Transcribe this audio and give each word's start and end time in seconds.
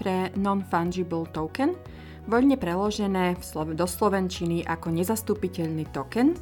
pre 0.00 0.32
non-fungible 0.32 1.28
token, 1.28 1.76
voľne 2.24 2.56
preložené 2.56 3.36
do 3.76 3.84
slovenčiny 3.84 4.64
ako 4.64 4.88
nezastupiteľný 4.96 5.84
token, 5.92 6.32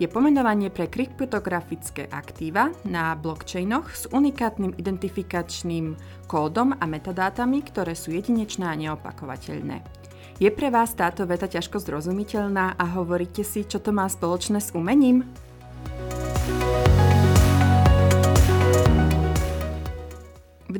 je 0.00 0.08
pomenovanie 0.08 0.72
pre 0.72 0.88
kryptografické 0.88 2.08
aktíva 2.08 2.72
na 2.88 3.12
blockchainoch 3.12 3.92
s 3.92 4.04
unikátnym 4.08 4.72
identifikačným 4.80 5.92
kódom 6.24 6.72
a 6.72 6.84
metadátami, 6.88 7.60
ktoré 7.64 7.92
sú 7.92 8.16
jedinečné 8.16 8.64
a 8.64 8.76
neopakovateľné. 8.80 9.84
Je 10.40 10.48
pre 10.48 10.72
vás 10.72 10.96
táto 10.96 11.28
veta 11.28 11.44
ťažko 11.44 11.84
zrozumiteľná 11.84 12.80
a 12.80 12.84
hovoríte 12.96 13.44
si, 13.44 13.68
čo 13.68 13.76
to 13.76 13.92
má 13.92 14.08
spoločné 14.08 14.56
s 14.56 14.72
umením? 14.72 15.28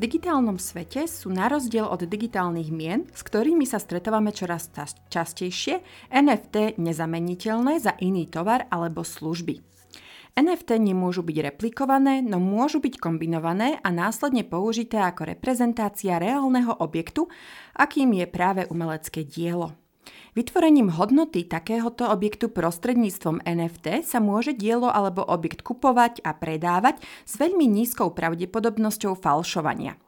V 0.00 0.08
digitálnom 0.08 0.56
svete 0.56 1.04
sú 1.04 1.28
na 1.28 1.44
rozdiel 1.52 1.84
od 1.84 2.00
digitálnych 2.00 2.72
mien, 2.72 3.04
s 3.12 3.20
ktorými 3.20 3.68
sa 3.68 3.76
stretávame 3.76 4.32
čoraz 4.32 4.72
častejšie, 5.12 5.84
NFT 6.08 6.80
nezameniteľné 6.80 7.76
za 7.84 7.92
iný 8.00 8.24
tovar 8.24 8.64
alebo 8.72 9.04
služby. 9.04 9.60
NFT 10.40 10.80
nemôžu 10.80 11.20
byť 11.20 11.52
replikované, 11.52 12.24
no 12.24 12.40
môžu 12.40 12.80
byť 12.80 12.96
kombinované 12.96 13.76
a 13.84 13.92
následne 13.92 14.40
použité 14.40 15.04
ako 15.04 15.36
reprezentácia 15.36 16.16
reálneho 16.16 16.80
objektu, 16.80 17.28
akým 17.76 18.16
je 18.16 18.24
práve 18.24 18.64
umelecké 18.72 19.28
dielo. 19.28 19.79
Vytvorením 20.30 20.94
hodnoty 20.94 21.42
takéhoto 21.42 22.06
objektu 22.06 22.46
prostredníctvom 22.46 23.42
NFT 23.42 24.06
sa 24.06 24.22
môže 24.22 24.54
dielo 24.54 24.86
alebo 24.86 25.26
objekt 25.26 25.66
kupovať 25.66 26.22
a 26.22 26.30
predávať 26.38 27.02
s 27.26 27.34
veľmi 27.34 27.66
nízkou 27.66 28.14
pravdepodobnosťou 28.14 29.18
falšovania. 29.18 29.98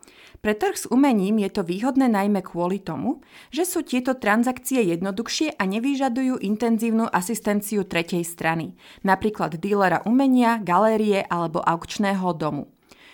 Pre 0.43 0.59
trh 0.59 0.75
s 0.75 0.91
umením 0.91 1.39
je 1.39 1.51
to 1.55 1.63
výhodné 1.63 2.11
najmä 2.11 2.43
kvôli 2.43 2.83
tomu, 2.83 3.23
že 3.55 3.63
sú 3.63 3.87
tieto 3.87 4.19
transakcie 4.19 4.83
jednoduchšie 4.91 5.55
a 5.55 5.63
nevyžadujú 5.71 6.43
intenzívnu 6.43 7.07
asistenciu 7.07 7.87
tretej 7.87 8.27
strany, 8.27 8.75
napríklad 9.07 9.59
dílera 9.59 10.03
umenia, 10.03 10.59
galérie 10.59 11.23
alebo 11.31 11.63
aukčného 11.63 12.35
domu. 12.35 12.67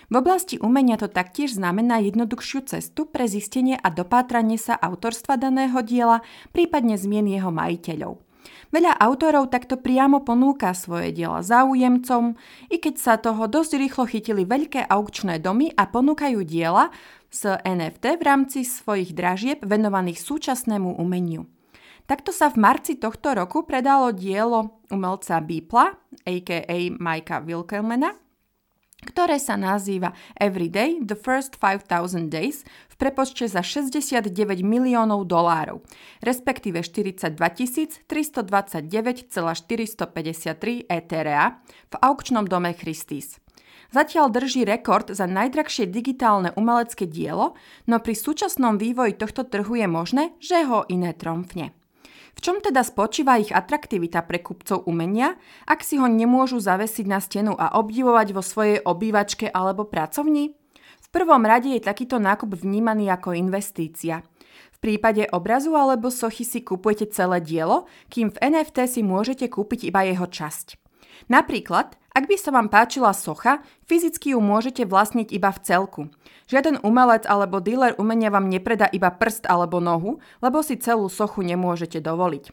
V 0.08 0.14
oblasti 0.16 0.56
umenia 0.56 0.96
to 0.96 1.04
taktiež 1.04 1.60
znamená 1.60 2.00
jednoduchšiu 2.00 2.64
cestu 2.64 3.04
pre 3.04 3.28
zistenie 3.28 3.76
a 3.76 3.92
dopátranie 3.92 4.56
sa 4.56 4.72
autorstva 4.80 5.36
daného 5.36 5.84
diela, 5.84 6.24
prípadne 6.56 6.96
zmien 6.96 7.28
jeho 7.28 7.52
majiteľov. 7.52 8.16
Veľa 8.72 8.96
autorov 9.00 9.52
takto 9.52 9.76
priamo 9.80 10.24
ponúka 10.24 10.72
svoje 10.72 11.12
diela 11.12 11.44
záujemcom, 11.44 12.36
i 12.72 12.76
keď 12.80 12.94
sa 12.96 13.14
toho 13.20 13.48
dosť 13.48 13.80
rýchlo 13.80 14.04
chytili 14.08 14.48
veľké 14.48 14.88
aukčné 14.88 15.44
domy 15.44 15.72
a 15.76 15.88
ponúkajú 15.88 16.40
diela 16.44 16.88
z 17.28 17.60
NFT 17.64 18.16
v 18.16 18.22
rámci 18.24 18.58
svojich 18.64 19.12
dražieb 19.12 19.60
venovaných 19.60 20.20
súčasnému 20.24 20.96
umeniu. 20.96 21.44
Takto 22.08 22.32
sa 22.32 22.48
v 22.48 22.64
marci 22.64 22.96
tohto 22.96 23.36
roku 23.36 23.68
predalo 23.68 24.16
dielo 24.16 24.80
umelca 24.88 25.36
Beepla, 25.44 25.92
a.k.a. 26.24 26.76
Majka 26.96 27.44
Wilkelmana, 27.44 28.16
ktoré 29.06 29.38
sa 29.38 29.54
nazýva 29.54 30.18
Everyday 30.34 30.98
The 30.98 31.14
First 31.14 31.62
5000 31.62 32.26
Days 32.26 32.66
v 32.90 32.94
prepočte 32.98 33.46
za 33.46 33.62
69 33.62 34.34
miliónov 34.66 35.30
dolárov, 35.30 35.86
respektíve 36.18 36.82
42 36.82 37.38
329,453 38.10 40.90
Etherea 40.90 41.62
v 41.62 41.94
aukčnom 42.02 42.50
dome 42.50 42.74
Christie's. 42.74 43.38
Zatiaľ 43.88 44.28
drží 44.28 44.68
rekord 44.68 45.08
za 45.08 45.24
najdrahšie 45.24 45.88
digitálne 45.88 46.52
umelecké 46.60 47.08
dielo, 47.08 47.56
no 47.88 47.96
pri 48.04 48.12
súčasnom 48.12 48.76
vývoji 48.76 49.16
tohto 49.16 49.48
trhu 49.48 49.80
je 49.80 49.88
možné, 49.88 50.36
že 50.44 50.60
ho 50.68 50.84
iné 50.92 51.16
tromfne. 51.16 51.72
V 52.38 52.46
čom 52.46 52.62
teda 52.62 52.86
spočíva 52.86 53.34
ich 53.42 53.50
atraktivita 53.50 54.22
pre 54.22 54.38
kupcov 54.38 54.86
umenia, 54.86 55.34
ak 55.66 55.82
si 55.82 55.98
ho 55.98 56.06
nemôžu 56.06 56.62
zavesiť 56.62 57.06
na 57.10 57.18
stenu 57.18 57.58
a 57.58 57.74
obdivovať 57.74 58.30
vo 58.30 58.46
svojej 58.46 58.78
obývačke 58.78 59.50
alebo 59.50 59.90
pracovni? 59.90 60.54
V 61.02 61.08
prvom 61.10 61.42
rade 61.42 61.74
je 61.74 61.82
takýto 61.82 62.22
nákup 62.22 62.54
vnímaný 62.62 63.10
ako 63.10 63.34
investícia. 63.34 64.22
V 64.70 64.78
prípade 64.78 65.26
obrazu 65.34 65.74
alebo 65.74 66.14
sochy 66.14 66.46
si 66.46 66.62
kupujete 66.62 67.10
celé 67.10 67.42
dielo, 67.42 67.90
kým 68.06 68.30
v 68.30 68.38
NFT 68.38 68.86
si 68.86 69.00
môžete 69.02 69.50
kúpiť 69.50 69.90
iba 69.90 70.06
jeho 70.06 70.30
časť. 70.30 70.78
Napríklad, 71.26 71.98
ak 72.18 72.26
by 72.26 72.34
sa 72.34 72.50
vám 72.50 72.66
páčila 72.66 73.14
socha, 73.14 73.62
fyzicky 73.86 74.34
ju 74.34 74.42
môžete 74.42 74.82
vlastniť 74.82 75.30
iba 75.30 75.54
v 75.54 75.62
celku. 75.62 76.02
Žiaden 76.50 76.82
umelec 76.82 77.22
alebo 77.30 77.62
dealer 77.62 77.94
umenia 77.94 78.34
vám 78.34 78.50
nepredá 78.50 78.90
iba 78.90 79.14
prst 79.14 79.46
alebo 79.46 79.78
nohu, 79.78 80.18
lebo 80.42 80.58
si 80.66 80.74
celú 80.82 81.06
sochu 81.06 81.46
nemôžete 81.46 82.02
dovoliť. 82.02 82.50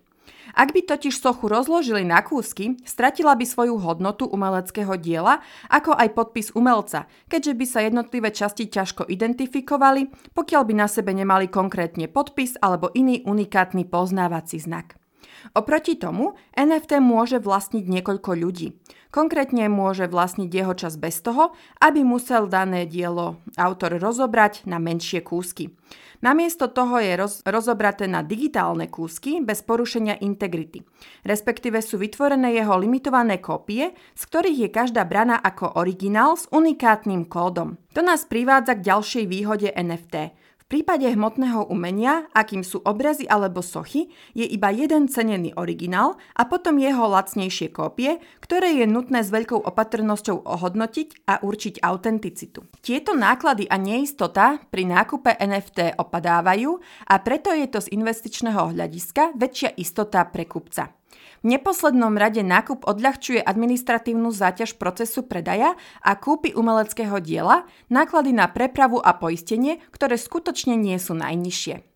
Ak 0.54 0.70
by 0.70 0.86
totiž 0.86 1.18
sochu 1.18 1.50
rozložili 1.50 2.06
na 2.06 2.22
kúsky, 2.22 2.78
stratila 2.86 3.34
by 3.34 3.42
svoju 3.42 3.82
hodnotu 3.82 4.30
umeleckého 4.30 4.94
diela, 5.02 5.42
ako 5.74 5.98
aj 5.98 6.14
podpis 6.14 6.54
umelca, 6.54 7.10
keďže 7.26 7.54
by 7.58 7.66
sa 7.66 7.80
jednotlivé 7.82 8.30
časti 8.30 8.70
ťažko 8.70 9.10
identifikovali, 9.10 10.14
pokiaľ 10.38 10.62
by 10.62 10.74
na 10.78 10.86
sebe 10.86 11.10
nemali 11.10 11.50
konkrétne 11.50 12.06
podpis 12.06 12.54
alebo 12.62 12.94
iný 12.94 13.26
unikátny 13.26 13.90
poznávací 13.90 14.62
znak. 14.62 15.02
Oproti 15.54 15.96
tomu 15.96 16.34
NFT 16.58 17.00
môže 17.00 17.38
vlastniť 17.40 17.86
niekoľko 17.86 18.32
ľudí. 18.34 18.78
Konkrétne 19.16 19.72
môže 19.72 20.12
vlastniť 20.12 20.50
jeho 20.52 20.76
čas 20.76 21.00
bez 21.00 21.24
toho, 21.24 21.56
aby 21.80 22.04
musel 22.04 22.52
dané 22.52 22.84
dielo 22.84 23.40
autor 23.56 23.96
rozobrať 23.96 24.68
na 24.68 24.76
menšie 24.76 25.24
kúsky. 25.24 25.72
Namiesto 26.20 26.68
toho 26.68 27.00
je 27.00 27.16
roz, 27.16 27.34
rozobraté 27.48 28.12
na 28.12 28.26
digitálne 28.26 28.92
kúsky 28.92 29.40
bez 29.40 29.64
porušenia 29.64 30.20
integrity. 30.20 30.84
Respektíve 31.24 31.80
sú 31.80 31.96
vytvorené 32.02 32.56
jeho 32.56 32.76
limitované 32.76 33.40
kópie, 33.40 33.96
z 34.16 34.24
ktorých 34.28 34.60
je 34.68 34.70
každá 34.74 35.08
brana 35.08 35.40
ako 35.40 35.80
originál 35.80 36.36
s 36.36 36.50
unikátnym 36.52 37.30
kódom. 37.32 37.80
To 37.96 38.02
nás 38.04 38.28
privádza 38.28 38.76
k 38.80 38.86
ďalšej 38.90 39.26
výhode 39.32 39.70
NFT– 39.72 40.16
v 40.66 40.82
prípade 40.82 41.06
hmotného 41.06 41.70
umenia, 41.70 42.26
akým 42.34 42.66
sú 42.66 42.82
obrazy 42.82 43.30
alebo 43.30 43.62
sochy, 43.62 44.10
je 44.34 44.50
iba 44.50 44.74
jeden 44.74 45.06
cenený 45.06 45.54
originál 45.62 46.18
a 46.34 46.50
potom 46.50 46.82
jeho 46.82 47.06
lacnejšie 47.06 47.70
kópie, 47.70 48.18
ktoré 48.42 48.74
je 48.82 48.90
nutné 48.90 49.22
s 49.22 49.30
veľkou 49.30 49.62
opatrnosťou 49.62 50.42
ohodnotiť 50.42 51.30
a 51.30 51.46
určiť 51.46 51.86
autenticitu. 51.86 52.66
Tieto 52.82 53.14
náklady 53.14 53.70
a 53.70 53.78
neistota 53.78 54.58
pri 54.58 54.90
nákupe 54.90 55.38
NFT 55.38 56.02
opadávajú 56.02 56.82
a 56.82 57.16
preto 57.22 57.54
je 57.54 57.70
to 57.70 57.86
z 57.86 57.94
investičného 57.94 58.74
hľadiska 58.74 59.38
väčšia 59.38 59.78
istota 59.78 60.26
pre 60.26 60.50
kupca. 60.50 61.05
V 61.42 61.56
neposlednom 61.56 62.14
rade 62.20 62.44
nákup 62.44 62.86
odľahčuje 62.86 63.42
administratívnu 63.42 64.30
záťaž 64.30 64.78
procesu 64.78 65.24
predaja 65.26 65.74
a 66.04 66.12
kúpy 66.20 66.54
umeleckého 66.54 67.18
diela, 67.24 67.66
náklady 67.90 68.36
na 68.36 68.52
prepravu 68.52 69.00
a 69.00 69.16
poistenie, 69.16 69.82
ktoré 69.90 70.20
skutočne 70.20 70.78
nie 70.78 71.00
sú 71.00 71.18
najnižšie. 71.18 71.95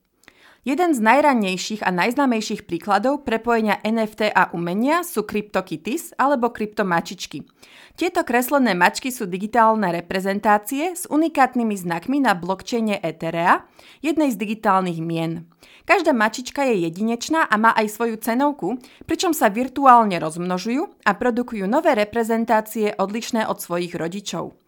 Jeden 0.68 0.92
z 0.92 1.00
najrannejších 1.00 1.88
a 1.88 1.92
najznámejších 1.96 2.68
príkladov 2.68 3.24
prepojenia 3.24 3.80
NFT 3.80 4.28
a 4.36 4.52
umenia 4.52 5.08
sú 5.08 5.24
CryptoKitties 5.24 6.20
alebo 6.20 6.52
kryptomačičky. 6.52 7.48
Tieto 7.96 8.28
kreslené 8.28 8.76
mačky 8.76 9.08
sú 9.08 9.24
digitálne 9.24 9.88
reprezentácie 9.96 11.00
s 11.00 11.08
unikátnymi 11.08 11.80
znakmi 11.80 12.20
na 12.20 12.36
blockchaine 12.36 13.00
Etherea, 13.00 13.64
jednej 14.04 14.36
z 14.36 14.40
digitálnych 14.40 15.00
mien. 15.00 15.48
Každá 15.88 16.12
mačička 16.12 16.68
je 16.68 16.84
jedinečná 16.92 17.48
a 17.48 17.56
má 17.56 17.72
aj 17.72 17.96
svoju 17.96 18.20
cenovku, 18.20 18.84
pričom 19.08 19.32
sa 19.32 19.48
virtuálne 19.48 20.20
rozmnožujú 20.20 21.08
a 21.08 21.12
produkujú 21.16 21.72
nové 21.72 21.96
reprezentácie 21.96 23.00
odlišné 23.00 23.48
od 23.48 23.64
svojich 23.64 23.96
rodičov. 23.96 24.59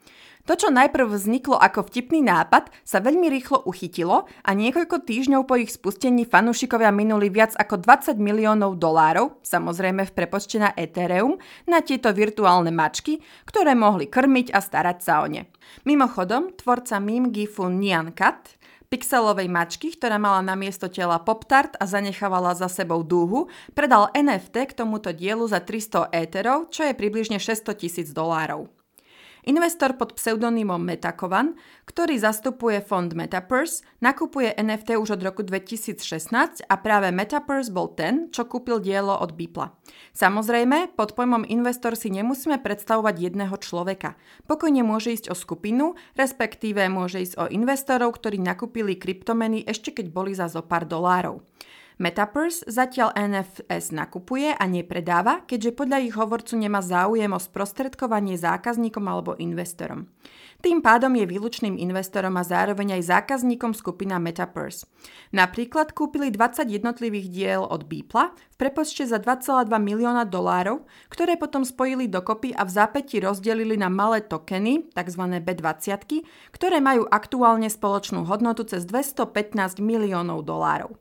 To, 0.50 0.58
čo 0.58 0.74
najprv 0.74 1.06
vzniklo 1.14 1.54
ako 1.54 1.86
vtipný 1.86 2.26
nápad, 2.26 2.74
sa 2.82 2.98
veľmi 2.98 3.30
rýchlo 3.30 3.62
uchytilo 3.70 4.26
a 4.26 4.50
niekoľko 4.58 5.06
týždňov 5.06 5.46
po 5.46 5.62
ich 5.62 5.70
spustení 5.70 6.26
fanúšikovia 6.26 6.90
minuli 6.90 7.30
viac 7.30 7.54
ako 7.54 7.78
20 7.78 8.18
miliónov 8.18 8.82
dolárov, 8.82 9.38
samozrejme 9.46 10.10
v 10.10 10.16
prepočte 10.18 10.58
na 10.58 10.74
Ethereum, 10.74 11.38
na 11.70 11.86
tieto 11.86 12.10
virtuálne 12.10 12.74
mačky, 12.74 13.22
ktoré 13.46 13.78
mohli 13.78 14.10
krmiť 14.10 14.50
a 14.50 14.60
starať 14.60 14.98
sa 15.06 15.22
o 15.22 15.30
ne. 15.30 15.46
Mimochodom, 15.86 16.58
tvorca 16.58 16.98
meme 16.98 17.30
gifu 17.30 17.70
Nyan 17.70 18.18
Cat 18.18 18.58
pixelovej 18.92 19.48
mačky, 19.48 19.96
ktorá 19.96 20.20
mala 20.20 20.44
na 20.44 20.60
miesto 20.60 20.92
tela 20.92 21.16
Pop-Tart 21.16 21.80
a 21.80 21.88
zanechávala 21.88 22.60
za 22.60 22.68
sebou 22.68 23.08
dúhu, 23.08 23.48
predal 23.72 24.12
NFT 24.12 24.68
k 24.68 24.84
tomuto 24.84 25.16
dielu 25.16 25.48
za 25.48 25.64
300 25.64 26.12
éterov, 26.12 26.68
čo 26.76 26.84
je 26.84 26.92
približne 26.92 27.40
600 27.40 27.72
tisíc 27.80 28.12
dolárov. 28.12 28.81
Investor 29.50 29.98
pod 29.98 30.14
pseudonymom 30.14 30.78
Metakovan, 30.78 31.58
ktorý 31.90 32.22
zastupuje 32.22 32.78
fond 32.86 33.10
Metapurse, 33.10 33.82
nakupuje 33.98 34.54
NFT 34.54 35.02
už 35.02 35.18
od 35.18 35.22
roku 35.26 35.42
2016 35.42 36.70
a 36.70 36.76
práve 36.78 37.10
Metapurse 37.10 37.74
bol 37.74 37.90
ten, 37.98 38.30
čo 38.30 38.46
kúpil 38.46 38.78
dielo 38.78 39.18
od 39.18 39.34
Bipla. 39.34 39.74
Samozrejme, 40.14 40.94
pod 40.94 41.18
pojmom 41.18 41.42
investor 41.50 41.98
si 41.98 42.14
nemusíme 42.14 42.62
predstavovať 42.62 43.16
jedného 43.18 43.56
človeka. 43.58 44.14
Pokojne 44.46 44.86
môže 44.86 45.18
ísť 45.18 45.34
o 45.34 45.36
skupinu, 45.36 45.98
respektíve 46.14 46.86
môže 46.94 47.26
ísť 47.26 47.36
o 47.42 47.46
investorov, 47.50 48.14
ktorí 48.22 48.38
nakúpili 48.38 48.94
kryptomeny 48.94 49.66
ešte 49.66 49.90
keď 49.90 50.14
boli 50.14 50.38
za 50.38 50.46
zo 50.52 50.62
pár 50.62 50.86
dolárov. 50.86 51.42
Metapurse 52.00 52.64
zatiaľ 52.70 53.12
NFS 53.12 53.92
nakupuje 53.92 54.56
a 54.56 54.64
nepredáva, 54.70 55.44
keďže 55.44 55.76
podľa 55.76 55.98
ich 56.06 56.16
hovorcu 56.16 56.56
nemá 56.56 56.80
záujem 56.80 57.32
o 57.36 57.40
sprostredkovanie 57.42 58.40
zákazníkom 58.40 59.04
alebo 59.04 59.36
investorom. 59.36 60.08
Tým 60.62 60.86
pádom 60.86 61.18
je 61.18 61.26
výlučným 61.26 61.74
investorom 61.82 62.38
a 62.38 62.46
zároveň 62.46 63.02
aj 63.02 63.10
zákazníkom 63.10 63.74
skupina 63.74 64.22
Metapurse. 64.22 64.86
Napríklad 65.34 65.90
kúpili 65.98 66.30
20 66.30 66.70
jednotlivých 66.70 67.28
diel 67.34 67.62
od 67.66 67.90
Beepla 67.90 68.30
v 68.30 68.56
prepočte 68.62 69.10
za 69.10 69.18
2,2 69.18 69.66
milióna 69.74 70.30
dolárov, 70.30 70.86
ktoré 71.10 71.34
potom 71.42 71.66
spojili 71.66 72.06
dokopy 72.06 72.54
a 72.54 72.62
v 72.62 72.78
zápäti 72.78 73.18
rozdelili 73.18 73.74
na 73.74 73.90
malé 73.90 74.22
tokeny, 74.22 74.86
tzv. 74.94 75.24
B20, 75.42 76.30
ktoré 76.54 76.78
majú 76.78 77.10
aktuálne 77.10 77.66
spoločnú 77.66 78.30
hodnotu 78.30 78.62
cez 78.62 78.86
215 78.86 79.82
miliónov 79.82 80.46
dolárov. 80.46 80.94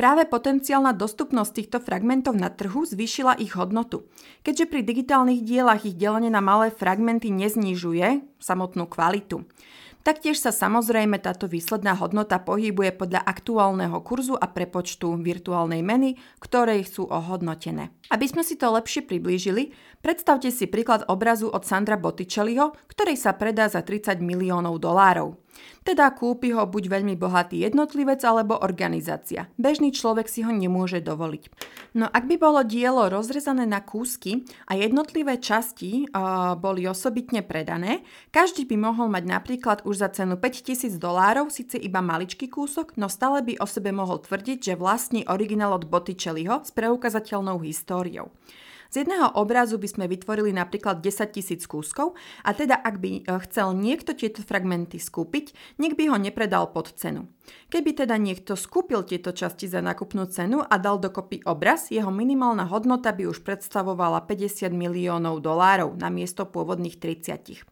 Práve 0.00 0.24
potenciálna 0.24 0.96
dostupnosť 0.96 1.52
týchto 1.52 1.78
fragmentov 1.84 2.32
na 2.32 2.48
trhu 2.48 2.88
zvýšila 2.88 3.36
ich 3.36 3.52
hodnotu, 3.52 4.08
keďže 4.40 4.64
pri 4.72 4.80
digitálnych 4.80 5.44
dielach 5.44 5.84
ich 5.84 5.98
delenie 5.98 6.32
na 6.32 6.40
malé 6.40 6.72
fragmenty 6.72 7.28
neznižuje 7.28 8.24
samotnú 8.40 8.88
kvalitu. 8.88 9.44
Taktiež 10.00 10.40
sa 10.40 10.48
samozrejme 10.48 11.20
táto 11.20 11.44
výsledná 11.44 11.92
hodnota 11.92 12.40
pohybuje 12.40 12.96
podľa 12.96 13.20
aktuálneho 13.20 14.00
kurzu 14.00 14.32
a 14.32 14.48
prepočtu 14.48 15.12
virtuálnej 15.20 15.84
meny, 15.84 16.16
ktorej 16.40 16.88
sú 16.88 17.04
ohodnotené. 17.04 17.92
Aby 18.08 18.32
sme 18.32 18.40
si 18.40 18.56
to 18.56 18.72
lepšie 18.72 19.04
priblížili, 19.04 19.76
predstavte 20.00 20.48
si 20.48 20.64
príklad 20.72 21.04
obrazu 21.12 21.52
od 21.52 21.68
Sandra 21.68 22.00
Botticelliho, 22.00 22.72
ktorej 22.88 23.20
sa 23.20 23.36
predá 23.36 23.68
za 23.68 23.84
30 23.84 24.24
miliónov 24.24 24.80
dolárov. 24.80 25.36
Teda 25.80 26.12
kúpi 26.12 26.52
ho 26.52 26.68
buď 26.68 26.92
veľmi 26.92 27.16
bohatý 27.16 27.64
jednotlivec 27.64 28.20
alebo 28.20 28.60
organizácia. 28.60 29.48
Bežný 29.56 29.96
človek 29.96 30.28
si 30.28 30.44
ho 30.44 30.52
nemôže 30.52 31.00
dovoliť. 31.00 31.42
No 31.96 32.06
ak 32.06 32.28
by 32.28 32.36
bolo 32.36 32.60
dielo 32.62 33.08
rozrezané 33.08 33.64
na 33.64 33.80
kúsky 33.80 34.44
a 34.68 34.76
jednotlivé 34.76 35.40
časti 35.40 36.04
uh, 36.12 36.54
boli 36.54 36.84
osobitne 36.84 37.40
predané, 37.40 38.04
každý 38.28 38.68
by 38.68 38.76
mohol 38.76 39.08
mať 39.08 39.24
napríklad 39.24 39.78
už 39.88 40.04
za 40.04 40.12
cenu 40.12 40.36
5000 40.36 41.00
dolárov 41.00 41.48
síce 41.48 41.80
iba 41.80 42.04
maličký 42.04 42.52
kúsok, 42.52 42.94
no 43.00 43.08
stále 43.08 43.40
by 43.40 43.56
o 43.58 43.66
sebe 43.66 43.88
mohol 43.90 44.20
tvrdiť, 44.20 44.58
že 44.72 44.74
vlastní 44.78 45.24
originál 45.26 45.74
od 45.74 45.88
Botticelliho 45.88 46.60
s 46.60 46.70
preukazateľnou 46.76 47.56
históriou. 47.64 48.28
Z 48.90 49.06
jedného 49.06 49.30
obrazu 49.38 49.78
by 49.78 49.86
sme 49.86 50.04
vytvorili 50.10 50.50
napríklad 50.50 50.98
10 50.98 51.30
tisíc 51.30 51.62
kúskov 51.70 52.18
a 52.42 52.50
teda 52.50 52.74
ak 52.74 52.98
by 52.98 53.22
e, 53.22 53.38
chcel 53.46 53.70
niekto 53.78 54.18
tieto 54.18 54.42
fragmenty 54.42 54.98
skúpiť, 54.98 55.78
nik 55.78 55.94
by 55.94 56.10
ho 56.10 56.18
nepredal 56.18 56.74
pod 56.74 56.90
cenu. 56.98 57.30
Keby 57.70 58.02
teda 58.02 58.18
niekto 58.18 58.58
skúpil 58.58 59.06
tieto 59.06 59.30
časti 59.30 59.70
za 59.70 59.78
nakupnú 59.78 60.26
cenu 60.26 60.66
a 60.66 60.74
dal 60.82 60.98
dokopy 60.98 61.46
obraz, 61.46 61.94
jeho 61.94 62.10
minimálna 62.10 62.66
hodnota 62.66 63.14
by 63.14 63.30
už 63.30 63.46
predstavovala 63.46 64.26
50 64.26 64.74
miliónov 64.74 65.38
dolárov 65.38 65.94
na 65.94 66.10
miesto 66.10 66.42
pôvodných 66.42 66.98
30. 66.98 67.62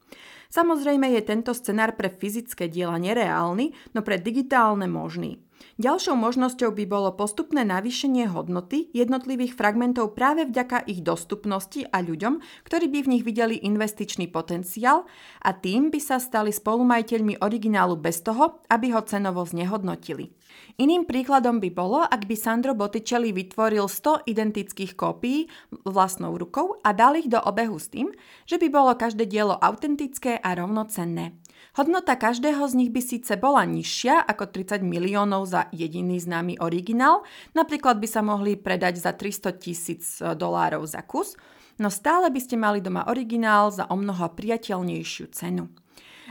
Samozrejme 0.49 1.13
je 1.13 1.23
tento 1.29 1.53
scenár 1.53 1.93
pre 2.01 2.09
fyzické 2.09 2.73
diela 2.73 2.97
nereálny, 2.97 3.77
no 3.93 4.01
pre 4.01 4.17
digitálne 4.17 4.89
možný. 4.89 5.45
Ďalšou 5.79 6.19
možnosťou 6.19 6.75
by 6.75 6.85
bolo 6.91 7.15
postupné 7.15 7.63
navýšenie 7.63 8.31
hodnoty 8.31 8.91
jednotlivých 8.95 9.55
fragmentov 9.55 10.15
práve 10.15 10.47
vďaka 10.47 10.87
ich 10.91 11.05
dostupnosti 11.05 11.87
a 11.95 12.03
ľuďom, 12.03 12.43
ktorí 12.67 12.87
by 12.91 12.99
v 13.05 13.11
nich 13.15 13.25
videli 13.27 13.63
investičný 13.63 14.31
potenciál 14.31 15.07
a 15.43 15.51
tým 15.55 15.91
by 15.91 16.01
sa 16.03 16.19
stali 16.19 16.51
spolumajiteľmi 16.51 17.43
originálu 17.43 17.99
bez 17.99 18.23
toho, 18.27 18.63
aby 18.71 18.91
ho 18.95 19.03
cenovo 19.07 19.47
znehodnotili. 19.47 20.35
Iným 20.79 21.09
príkladom 21.09 21.59
by 21.59 21.71
bolo, 21.75 22.01
ak 22.07 22.31
by 22.31 22.37
Sandro 22.39 22.77
Botticelli 22.77 23.35
vytvoril 23.35 23.91
100 23.91 24.31
identických 24.31 24.95
kópií 24.95 25.51
vlastnou 25.83 26.39
rukou 26.39 26.79
a 26.87 26.95
dal 26.95 27.19
ich 27.19 27.27
do 27.27 27.43
obehu 27.43 27.83
s 27.83 27.91
tým, 27.91 28.15
že 28.47 28.63
by 28.63 28.71
bolo 28.71 28.95
každé 28.95 29.27
dielo 29.27 29.59
autentické 29.59 30.39
a 30.39 30.55
rovnocenné. 30.55 31.35
Hodnota 31.75 32.15
každého 32.15 32.63
z 32.67 32.75
nich 32.75 32.91
by 32.91 33.03
síce 33.03 33.35
bola 33.39 33.63
nižšia 33.67 34.27
ako 34.27 34.51
30 34.51 34.83
miliónov 34.83 35.47
za 35.47 35.67
jediný 35.71 36.19
známy 36.19 36.59
originál, 36.63 37.27
napríklad 37.55 37.99
by 37.99 38.09
sa 38.11 38.23
mohli 38.23 38.55
predať 38.59 39.03
za 39.03 39.15
300 39.15 39.63
tisíc 39.63 40.19
dolárov 40.19 40.83
za 40.87 41.03
kus, 41.03 41.35
no 41.79 41.91
stále 41.91 42.31
by 42.31 42.41
ste 42.43 42.59
mali 42.59 42.83
doma 42.83 43.07
originál 43.07 43.71
za 43.71 43.87
o 43.91 43.95
mnoho 43.95 44.31
priateľnejšiu 44.35 45.27
cenu. 45.35 45.71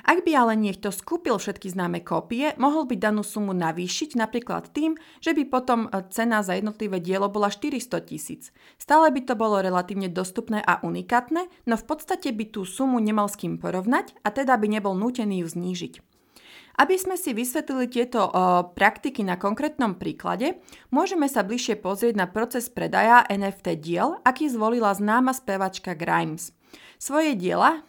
Ak 0.07 0.23
by 0.23 0.31
ale 0.39 0.55
niekto 0.55 0.87
skúpil 0.87 1.35
všetky 1.35 1.67
známe 1.67 1.99
kópie, 1.99 2.55
mohol 2.55 2.87
by 2.87 2.95
danú 2.95 3.27
sumu 3.27 3.51
navýšiť 3.51 4.15
napríklad 4.15 4.71
tým, 4.71 4.95
že 5.19 5.35
by 5.35 5.43
potom 5.51 5.91
e, 5.91 5.99
cena 6.15 6.39
za 6.39 6.55
jednotlivé 6.55 7.03
dielo 7.03 7.27
bola 7.27 7.51
400 7.51 8.07
tisíc. 8.07 8.55
Stále 8.79 9.11
by 9.11 9.27
to 9.27 9.35
bolo 9.35 9.59
relatívne 9.59 10.07
dostupné 10.07 10.63
a 10.63 10.79
unikátne, 10.79 11.51
no 11.67 11.75
v 11.75 11.83
podstate 11.83 12.31
by 12.31 12.47
tú 12.47 12.63
sumu 12.63 13.03
nemal 13.03 13.27
s 13.27 13.35
kým 13.35 13.59
porovnať 13.59 14.15
a 14.23 14.31
teda 14.31 14.55
by 14.55 14.79
nebol 14.79 14.95
nútený 14.95 15.43
ju 15.43 15.51
znížiť. 15.51 15.99
Aby 16.79 16.95
sme 16.95 17.19
si 17.19 17.35
vysvetlili 17.35 17.91
tieto 17.91 18.23
o, 18.23 18.31
praktiky 18.71 19.27
na 19.27 19.35
konkrétnom 19.35 19.99
príklade, 19.99 20.61
môžeme 20.87 21.27
sa 21.27 21.43
bližšie 21.43 21.83
pozrieť 21.83 22.15
na 22.15 22.29
proces 22.29 22.71
predaja 22.71 23.27
NFT 23.27 23.75
diel, 23.81 24.21
aký 24.23 24.47
zvolila 24.47 24.93
známa 24.93 25.35
spevačka 25.35 25.97
Grimes. 25.97 26.53
Svoje 27.01 27.33
diela, 27.33 27.81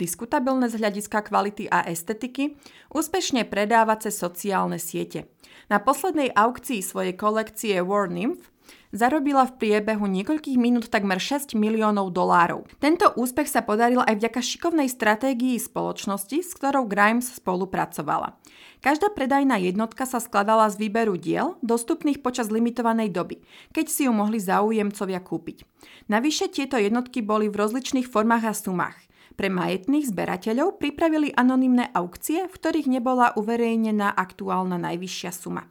diskutabilné 0.00 0.72
z 0.72 0.80
hľadiska 0.80 1.28
kvality 1.28 1.68
a 1.68 1.84
estetiky, 1.84 2.56
úspešne 2.88 3.44
predáva 3.44 4.00
cez 4.00 4.16
sociálne 4.16 4.80
siete. 4.80 5.28
Na 5.68 5.76
poslednej 5.76 6.32
aukcii 6.32 6.80
svojej 6.80 7.12
kolekcie 7.12 7.84
War 7.84 8.08
Nymph 8.08 8.48
zarobila 8.90 9.46
v 9.46 9.56
priebehu 9.58 10.06
niekoľkých 10.06 10.58
minút 10.58 10.90
takmer 10.90 11.22
6 11.22 11.54
miliónov 11.54 12.10
dolárov. 12.10 12.66
Tento 12.82 13.14
úspech 13.14 13.46
sa 13.46 13.62
podaril 13.62 14.02
aj 14.02 14.18
vďaka 14.18 14.40
šikovnej 14.42 14.90
stratégii 14.90 15.58
spoločnosti, 15.62 16.42
s 16.42 16.50
ktorou 16.58 16.90
Grimes 16.90 17.38
spolupracovala. 17.38 18.34
Každá 18.80 19.12
predajná 19.12 19.60
jednotka 19.60 20.08
sa 20.08 20.18
skladala 20.18 20.66
z 20.72 20.80
výberu 20.80 21.20
diel, 21.20 21.60
dostupných 21.60 22.24
počas 22.24 22.48
limitovanej 22.48 23.12
doby, 23.12 23.36
keď 23.76 23.86
si 23.92 24.08
ju 24.08 24.12
mohli 24.16 24.40
záujemcovia 24.40 25.20
kúpiť. 25.20 25.68
Navyše 26.08 26.50
tieto 26.50 26.80
jednotky 26.80 27.20
boli 27.20 27.46
v 27.46 27.60
rozličných 27.60 28.08
formách 28.08 28.44
a 28.48 28.54
sumách. 28.56 28.98
Pre 29.40 29.48
majetných 29.48 30.12
zberateľov 30.12 30.76
pripravili 30.76 31.32
anonymné 31.32 31.88
aukcie, 31.96 32.44
v 32.44 32.52
ktorých 32.52 32.84
nebola 32.92 33.32
uverejnená 33.40 34.12
aktuálna 34.12 34.76
najvyššia 34.76 35.32
suma. 35.32 35.64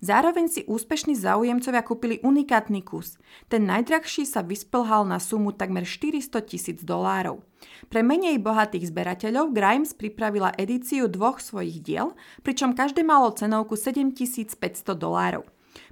Zároveň 0.00 0.48
si 0.48 0.60
úspešní 0.64 1.12
záujemcovia 1.20 1.84
kúpili 1.84 2.16
unikátny 2.24 2.80
kus. 2.80 3.20
Ten 3.52 3.68
najdrahší 3.68 4.24
sa 4.24 4.40
vysplhal 4.40 5.04
na 5.04 5.20
sumu 5.20 5.52
takmer 5.52 5.84
400 5.84 6.48
tisíc 6.48 6.80
dolárov. 6.80 7.44
Pre 7.92 8.00
menej 8.00 8.40
bohatých 8.40 8.88
zberateľov 8.88 9.52
Grimes 9.52 9.92
pripravila 9.92 10.56
edíciu 10.56 11.04
dvoch 11.04 11.44
svojich 11.44 11.84
diel, 11.84 12.16
pričom 12.40 12.72
každé 12.72 13.04
malo 13.04 13.28
cenovku 13.36 13.76
7500 13.76 14.96
dolárov. 14.96 15.44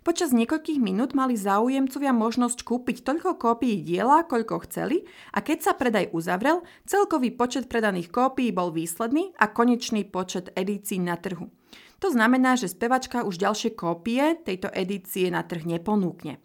Počas 0.02 0.34
niekoľkých 0.34 0.80
minút 0.82 1.14
mali 1.14 1.38
záujemcovia 1.38 2.10
možnosť 2.10 2.64
kúpiť 2.66 3.06
toľko 3.06 3.38
kópií 3.38 3.82
diela, 3.84 4.26
koľko 4.26 4.66
chceli 4.66 5.06
a 5.34 5.44
keď 5.44 5.58
sa 5.62 5.72
predaj 5.76 6.10
uzavrel, 6.14 6.66
celkový 6.88 7.34
počet 7.34 7.70
predaných 7.70 8.10
kópií 8.10 8.50
bol 8.50 8.74
výsledný 8.74 9.34
a 9.38 9.50
konečný 9.50 10.08
počet 10.08 10.50
edícií 10.58 10.98
na 10.98 11.14
trhu. 11.14 11.50
To 11.98 12.08
znamená, 12.14 12.54
že 12.54 12.70
spevačka 12.70 13.26
už 13.26 13.42
ďalšie 13.42 13.74
kópie 13.74 14.38
tejto 14.38 14.70
edície 14.70 15.26
na 15.34 15.42
trh 15.42 15.66
neponúkne. 15.66 16.38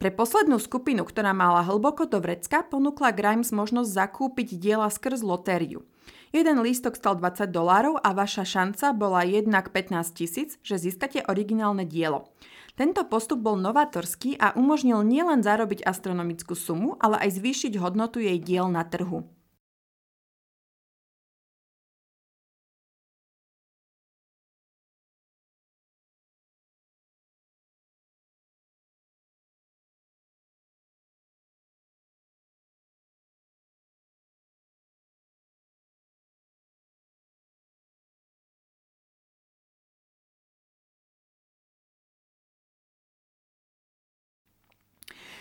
Pre 0.00 0.08
poslednú 0.12 0.56
skupinu, 0.56 1.04
ktorá 1.04 1.36
mala 1.36 1.60
hlboko 1.60 2.08
do 2.08 2.24
vrecka, 2.24 2.64
ponúkla 2.64 3.12
Grimes 3.12 3.52
možnosť 3.52 3.92
zakúpiť 3.92 4.56
diela 4.56 4.88
skrz 4.88 5.20
lotériu. 5.20 5.84
Jeden 6.32 6.62
lístok 6.62 6.96
stal 6.96 7.20
20 7.20 7.52
dolárov 7.52 8.00
a 8.00 8.14
vaša 8.16 8.46
šanca 8.46 8.96
bola 8.96 9.26
jednak 9.26 9.74
15 9.74 10.16
tisíc, 10.16 10.56
že 10.64 10.80
získate 10.80 11.26
originálne 11.28 11.84
dielo. 11.84 12.32
Tento 12.80 13.04
postup 13.04 13.44
bol 13.44 13.60
novatorský 13.60 14.40
a 14.40 14.56
umožnil 14.56 15.04
nielen 15.04 15.44
zarobiť 15.44 15.84
astronomickú 15.84 16.56
sumu, 16.56 16.96
ale 16.96 17.20
aj 17.28 17.36
zvýšiť 17.36 17.76
hodnotu 17.76 18.24
jej 18.24 18.40
diel 18.40 18.72
na 18.72 18.88
trhu. 18.88 19.28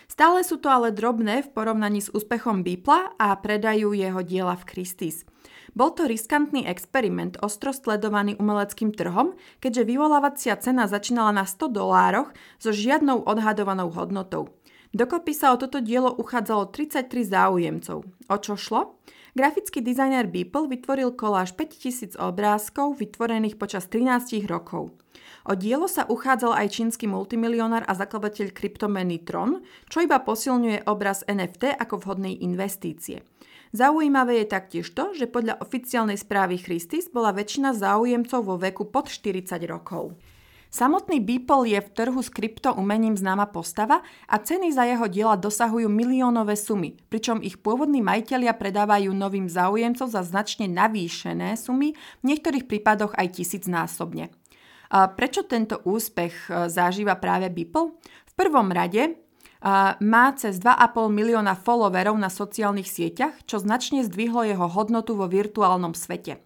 Stále 0.09 0.41
sú 0.41 0.57
to 0.57 0.73
ale 0.73 0.89
drobné 0.89 1.45
v 1.45 1.53
porovnaní 1.53 2.01
s 2.01 2.09
úspechom 2.09 2.65
Beeple 2.65 3.13
a 3.21 3.37
predajú 3.37 3.93
jeho 3.93 4.25
diela 4.25 4.57
v 4.57 4.67
Christie's. 4.67 5.21
Bol 5.77 5.93
to 5.93 6.09
riskantný 6.09 6.65
experiment, 6.65 7.37
ostro 7.45 7.69
sledovaný 7.69 8.33
umeleckým 8.41 8.89
trhom, 8.89 9.37
keďže 9.61 9.85
vyvolávacia 9.85 10.57
cena 10.57 10.89
začínala 10.89 11.29
na 11.29 11.45
100 11.45 11.71
dolároch 11.71 12.33
so 12.57 12.73
žiadnou 12.73 13.21
odhadovanou 13.21 13.93
hodnotou. 13.93 14.49
Dokopy 14.89 15.37
sa 15.37 15.53
o 15.53 15.61
toto 15.61 15.77
dielo 15.77 16.09
uchádzalo 16.17 16.73
33 16.73 17.05
záujemcov. 17.29 18.01
O 18.09 18.37
čo 18.41 18.57
šlo? 18.57 18.97
Grafický 19.37 19.85
dizajner 19.85 20.25
Beeple 20.25 20.65
vytvoril 20.65 21.13
koláž 21.13 21.53
5000 21.53 22.17
obrázkov 22.17 22.97
vytvorených 22.97 23.61
počas 23.61 23.85
13 23.85 24.49
rokov. 24.49 24.89
O 25.47 25.55
dielo 25.55 25.87
sa 25.87 26.03
uchádzal 26.03 26.51
aj 26.51 26.67
čínsky 26.75 27.07
multimilionár 27.07 27.87
a 27.87 27.95
zakladateľ 27.95 28.51
kryptomeny 28.51 29.23
Tron, 29.23 29.63
čo 29.87 30.03
iba 30.03 30.19
posilňuje 30.19 30.89
obraz 30.89 31.23
NFT 31.23 31.79
ako 31.79 32.03
vhodnej 32.03 32.35
investície. 32.43 33.23
Zaujímavé 33.69 34.41
je 34.41 34.47
taktiež 34.49 34.89
to, 34.97 35.13
že 35.13 35.29
podľa 35.29 35.61
oficiálnej 35.61 36.17
správy 36.17 36.57
Christis 36.57 37.05
bola 37.05 37.29
väčšina 37.29 37.77
záujemcov 37.77 38.41
vo 38.41 38.57
veku 38.57 38.89
pod 38.89 39.13
40 39.13 39.45
rokov. 39.69 40.17
Samotný 40.69 41.17
Beeple 41.17 41.65
je 41.65 41.81
v 41.81 41.89
trhu 41.97 42.21
s 42.21 42.29
kryptoumením 42.29 43.17
známa 43.17 43.49
postava 43.49 44.05
a 44.29 44.37
ceny 44.37 44.69
za 44.69 44.85
jeho 44.85 45.09
diela 45.09 45.33
dosahujú 45.33 45.89
miliónové 45.89 46.53
sumy, 46.53 46.93
pričom 47.09 47.41
ich 47.41 47.57
pôvodní 47.57 48.05
majiteľia 48.05 48.53
predávajú 48.53 49.09
novým 49.09 49.49
záujemcom 49.49 50.05
za 50.05 50.21
značne 50.21 50.69
navýšené 50.69 51.57
sumy, 51.57 51.97
v 52.21 52.23
niektorých 52.25 52.69
prípadoch 52.69 53.17
aj 53.17 53.41
tisícnásobne. 53.41 54.29
Prečo 54.89 55.45
tento 55.45 55.85
úspech 55.85 56.49
e, 56.49 56.65
zažíva 56.65 57.13
práve 57.21 57.53
Beeple? 57.53 57.93
V 58.25 58.33
prvom 58.33 58.73
rade 58.73 59.21
má 59.99 60.31
cez 60.39 60.55
2,5 60.55 61.11
milióna 61.11 61.51
followerov 61.51 62.15
na 62.15 62.31
sociálnych 62.31 62.87
sieťach, 62.87 63.43
čo 63.43 63.59
značne 63.59 64.07
zdvihlo 64.07 64.47
jeho 64.47 64.71
hodnotu 64.71 65.19
vo 65.19 65.27
virtuálnom 65.27 65.91
svete. 65.91 66.39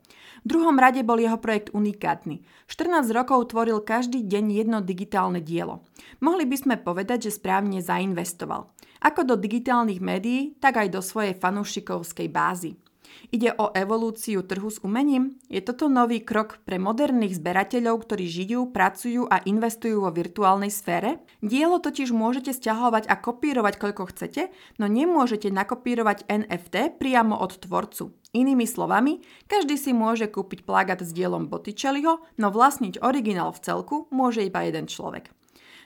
V 0.44 0.46
druhom 0.50 0.76
rade 0.76 1.06
bol 1.06 1.22
jeho 1.22 1.40
projekt 1.40 1.72
unikátny. 1.72 2.44
14 2.68 3.08
rokov 3.16 3.54
tvoril 3.54 3.80
každý 3.80 4.26
deň 4.26 4.46
jedno 4.52 4.78
digitálne 4.84 5.40
dielo. 5.40 5.86
Mohli 6.20 6.50
by 6.50 6.58
sme 6.58 6.76
povedať, 6.82 7.30
že 7.30 7.38
správne 7.38 7.80
zainvestoval. 7.80 8.68
Ako 9.00 9.24
do 9.24 9.36
digitálnych 9.40 10.04
médií, 10.04 10.58
tak 10.60 10.84
aj 10.84 10.92
do 10.92 11.00
svojej 11.00 11.38
fanúšikovskej 11.38 12.28
bázy. 12.28 12.76
Ide 13.34 13.50
o 13.58 13.74
evolúciu 13.74 14.46
trhu 14.46 14.70
s 14.70 14.78
umením? 14.86 15.42
Je 15.50 15.58
toto 15.58 15.90
nový 15.90 16.22
krok 16.22 16.62
pre 16.70 16.78
moderných 16.78 17.42
zberateľov, 17.42 18.06
ktorí 18.06 18.30
žijú, 18.30 18.70
pracujú 18.70 19.26
a 19.26 19.42
investujú 19.50 20.06
vo 20.06 20.14
virtuálnej 20.14 20.70
sfére? 20.70 21.18
Dielo 21.42 21.82
totiž 21.82 22.14
môžete 22.14 22.54
stiahovať 22.54 23.10
a 23.10 23.18
kopírovať 23.18 23.82
koľko 23.82 24.14
chcete, 24.14 24.54
no 24.78 24.86
nemôžete 24.86 25.50
nakopírovať 25.50 26.30
NFT 26.30 27.02
priamo 27.02 27.34
od 27.34 27.58
tvorcu. 27.58 28.14
Inými 28.38 28.70
slovami, 28.70 29.26
každý 29.50 29.82
si 29.82 29.98
môže 29.98 30.30
kúpiť 30.30 30.62
plagát 30.62 31.02
s 31.02 31.10
dielom 31.10 31.50
Botticelliho, 31.50 32.22
no 32.38 32.48
vlastniť 32.54 33.02
originál 33.02 33.50
v 33.50 33.66
celku 33.66 34.06
môže 34.14 34.46
iba 34.46 34.62
jeden 34.62 34.86
človek. 34.86 35.34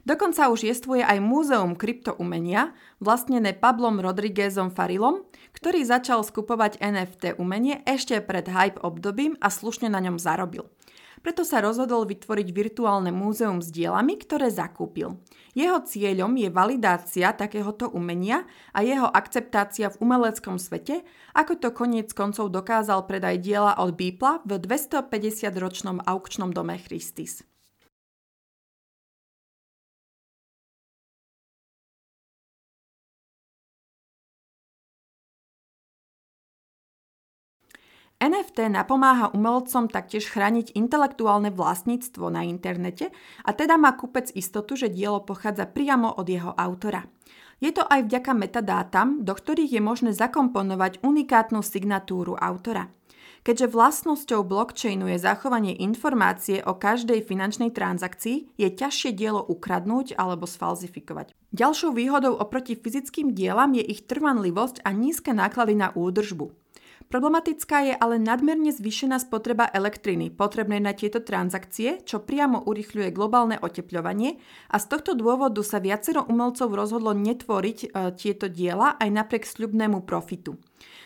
Dokonca 0.08 0.48
už 0.48 0.64
jestvuje 0.64 1.04
aj 1.04 1.20
múzeum 1.20 1.76
kryptoumenia, 1.76 2.72
vlastnené 3.04 3.52
Pablom 3.52 4.00
Rodriguezom 4.00 4.72
Farilom, 4.72 5.28
ktorý 5.52 5.84
začal 5.84 6.24
skupovať 6.24 6.80
NFT 6.80 7.36
umenie 7.36 7.84
ešte 7.84 8.24
pred 8.24 8.48
hype 8.48 8.80
obdobím 8.80 9.36
a 9.44 9.52
slušne 9.52 9.92
na 9.92 10.00
ňom 10.00 10.16
zarobil. 10.16 10.72
Preto 11.20 11.44
sa 11.44 11.60
rozhodol 11.60 12.08
vytvoriť 12.08 12.48
virtuálne 12.56 13.12
múzeum 13.12 13.60
s 13.60 13.68
dielami, 13.68 14.16
ktoré 14.16 14.48
zakúpil. 14.48 15.20
Jeho 15.52 15.84
cieľom 15.84 16.32
je 16.40 16.56
validácia 16.56 17.36
takéhoto 17.36 17.92
umenia 17.92 18.48
a 18.72 18.88
jeho 18.88 19.12
akceptácia 19.12 19.92
v 19.92 20.00
umeleckom 20.08 20.56
svete, 20.56 21.04
ako 21.36 21.60
to 21.60 21.76
koniec 21.76 22.16
koncov 22.16 22.48
dokázal 22.48 23.04
predaj 23.12 23.44
diela 23.44 23.76
od 23.76 23.92
Beeple 23.92 24.40
v 24.48 24.56
250-ročnom 24.56 26.00
aukčnom 26.08 26.56
dome 26.56 26.80
Christis. 26.80 27.44
NFT 38.18 38.74
napomáha 38.74 39.30
umelcom 39.30 39.86
taktiež 39.86 40.26
chrániť 40.34 40.74
intelektuálne 40.74 41.54
vlastníctvo 41.54 42.34
na 42.34 42.42
internete 42.50 43.14
a 43.46 43.54
teda 43.54 43.78
má 43.78 43.94
kúpec 43.94 44.34
istotu, 44.34 44.74
že 44.74 44.90
dielo 44.90 45.22
pochádza 45.22 45.70
priamo 45.70 46.18
od 46.18 46.26
jeho 46.26 46.50
autora. 46.58 47.06
Je 47.62 47.70
to 47.70 47.86
aj 47.86 48.10
vďaka 48.10 48.34
metadátam, 48.34 49.22
do 49.22 49.38
ktorých 49.38 49.78
je 49.78 49.82
možné 49.82 50.12
zakomponovať 50.18 51.06
unikátnu 51.06 51.62
signatúru 51.62 52.34
autora. 52.34 52.90
Keďže 53.46 53.70
vlastnosťou 53.70 54.42
blockchainu 54.44 55.14
je 55.14 55.22
zachovanie 55.22 55.78
informácie 55.78 56.60
o 56.66 56.74
každej 56.74 57.22
finančnej 57.22 57.70
transakcii, 57.70 58.58
je 58.58 58.68
ťažšie 58.68 59.14
dielo 59.14 59.46
ukradnúť 59.46 60.18
alebo 60.18 60.50
sfalzifikovať. 60.50 61.38
Ďalšou 61.54 61.94
výhodou 61.94 62.34
oproti 62.34 62.74
fyzickým 62.74 63.32
dielam 63.38 63.78
je 63.78 63.86
ich 63.86 64.10
trvanlivosť 64.10 64.84
a 64.84 64.90
nízke 64.90 65.32
náklady 65.32 65.80
na 65.80 65.94
údržbu. 65.94 66.67
Problematická 67.08 67.88
je 67.88 67.96
ale 67.96 68.20
nadmerne 68.20 68.76
zvýšená 68.76 69.24
spotreba 69.24 69.72
elektriny 69.72 70.28
potrebnej 70.28 70.84
na 70.84 70.92
tieto 70.92 71.24
transakcie, 71.24 72.04
čo 72.04 72.20
priamo 72.20 72.68
urychľuje 72.68 73.16
globálne 73.16 73.56
otepľovanie 73.64 74.36
a 74.68 74.76
z 74.76 74.86
tohto 74.92 75.16
dôvodu 75.16 75.64
sa 75.64 75.80
viacero 75.80 76.28
umelcov 76.28 76.68
rozhodlo 76.68 77.16
netvoriť 77.16 77.80
e, 77.80 77.88
tieto 78.12 78.52
diela 78.52 79.00
aj 79.00 79.08
napriek 79.08 79.48
sľubnému 79.48 80.04
profitu. 80.04 80.60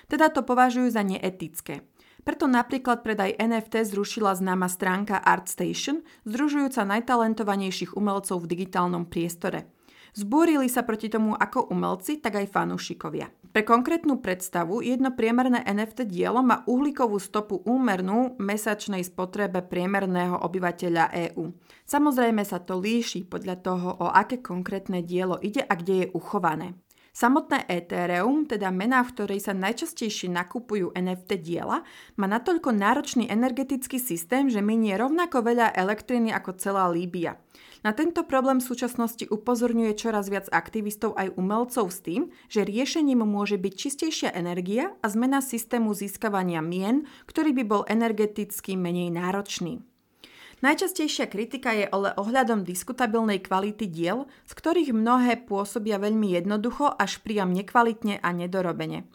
Teda 0.10 0.34
to 0.34 0.42
považujú 0.42 0.90
za 0.90 1.06
neetické. 1.06 1.86
Preto 2.26 2.50
napríklad 2.50 3.06
predaj 3.06 3.38
NFT 3.38 3.86
zrušila 3.94 4.34
známa 4.34 4.74
stránka 4.74 5.22
ArtStation, 5.22 6.02
združujúca 6.26 6.82
najtalentovanejších 6.82 7.94
umelcov 7.94 8.42
v 8.42 8.50
digitálnom 8.58 9.06
priestore. 9.06 9.70
Zbúrili 10.18 10.66
sa 10.66 10.82
proti 10.82 11.14
tomu 11.14 11.38
ako 11.38 11.70
umelci, 11.70 12.18
tak 12.18 12.42
aj 12.42 12.50
fanúšikovia. 12.50 13.30
Pre 13.52 13.68
konkrétnu 13.68 14.24
predstavu, 14.24 14.80
jedno 14.80 15.12
priemerné 15.12 15.60
NFT 15.68 16.08
dielo 16.08 16.40
má 16.40 16.64
uhlíkovú 16.72 17.20
stopu 17.20 17.60
úmernú 17.68 18.40
mesačnej 18.40 19.04
spotrebe 19.04 19.60
priemerného 19.60 20.40
obyvateľa 20.40 21.12
EÚ. 21.12 21.52
Samozrejme 21.84 22.48
sa 22.48 22.64
to 22.64 22.80
líši 22.80 23.28
podľa 23.28 23.56
toho, 23.60 23.90
o 24.00 24.08
aké 24.08 24.40
konkrétne 24.40 25.04
dielo 25.04 25.36
ide 25.44 25.68
a 25.68 25.76
kde 25.76 26.08
je 26.08 26.12
uchované. 26.16 26.80
Samotné 27.12 27.68
Ethereum, 27.68 28.48
teda 28.48 28.72
mena, 28.72 29.04
v 29.04 29.12
ktorej 29.12 29.44
sa 29.44 29.52
najčastejšie 29.52 30.32
nakupujú 30.32 30.96
NFT 30.96 31.44
diela, 31.44 31.84
má 32.16 32.32
natoľko 32.32 32.72
náročný 32.72 33.28
energetický 33.28 34.00
systém, 34.00 34.48
že 34.48 34.64
minie 34.64 34.96
rovnako 34.96 35.44
veľa 35.44 35.76
elektriny 35.76 36.32
ako 36.32 36.56
celá 36.56 36.88
Líbia. 36.88 37.36
Na 37.82 37.98
tento 37.98 38.22
problém 38.22 38.62
v 38.62 38.70
súčasnosti 38.70 39.26
upozorňuje 39.26 39.98
čoraz 39.98 40.30
viac 40.30 40.46
aktivistov 40.54 41.18
aj 41.18 41.34
umelcov 41.34 41.90
s 41.90 42.06
tým, 42.06 42.30
že 42.46 42.62
riešením 42.62 43.26
môže 43.26 43.58
byť 43.58 43.74
čistejšia 43.74 44.30
energia 44.38 44.94
a 45.02 45.10
zmena 45.10 45.42
systému 45.42 45.98
získavania 45.98 46.62
mien, 46.62 47.10
ktorý 47.26 47.58
by 47.58 47.64
bol 47.66 47.82
energeticky 47.90 48.78
menej 48.78 49.10
náročný. 49.10 49.82
Najčastejšia 50.62 51.26
kritika 51.26 51.74
je 51.74 51.90
ale 51.90 52.14
ohľadom 52.22 52.62
diskutabilnej 52.62 53.42
kvality 53.42 53.90
diel, 53.90 54.30
z 54.46 54.54
ktorých 54.54 54.94
mnohé 54.94 55.42
pôsobia 55.50 55.98
veľmi 55.98 56.38
jednoducho 56.38 56.86
až 56.86 57.18
priam 57.26 57.50
nekvalitne 57.50 58.22
a 58.22 58.30
nedorobene. 58.30 59.10